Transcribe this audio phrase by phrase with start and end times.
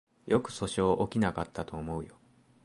[0.25, 2.15] よく訴訟起きなかったと思うよ